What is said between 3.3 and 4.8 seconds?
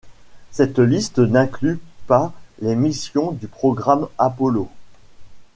du programme Apollo.